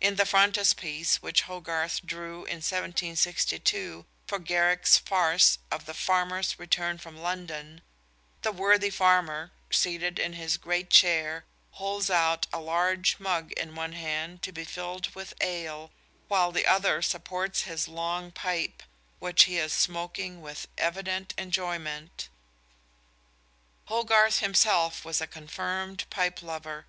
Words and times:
In 0.00 0.16
the 0.16 0.26
frontispiece 0.26 1.22
which 1.22 1.42
Hogarth 1.42 2.04
drew 2.04 2.38
in 2.38 2.56
1762 2.58 4.04
for 4.26 4.40
Garrick's 4.40 4.98
farce 4.98 5.58
of 5.70 5.86
"The 5.86 5.94
Farmer's 5.94 6.58
Return 6.58 6.98
from 6.98 7.16
London," 7.16 7.82
the 8.42 8.50
worthy 8.50 8.90
farmer, 8.90 9.52
seated 9.70 10.18
in 10.18 10.32
his 10.32 10.56
great 10.56 10.90
chair, 10.90 11.44
holds 11.70 12.10
out 12.10 12.48
a 12.52 12.58
large 12.58 13.20
mug 13.20 13.52
in 13.52 13.76
one 13.76 13.92
hand 13.92 14.42
to 14.42 14.50
be 14.50 14.64
filled 14.64 15.14
with 15.14 15.34
ale, 15.40 15.92
while 16.26 16.50
the 16.50 16.66
other 16.66 17.00
supports 17.00 17.62
his 17.62 17.86
long 17.86 18.32
pipe, 18.32 18.82
which 19.20 19.44
he 19.44 19.58
is 19.58 19.72
smoking 19.72 20.42
with 20.42 20.66
evident 20.76 21.32
enjoyment. 21.38 22.28
Hogarth 23.84 24.40
himself 24.40 25.04
was 25.04 25.20
a 25.20 25.28
confirmed 25.28 26.10
pipe 26.10 26.42
lover. 26.42 26.86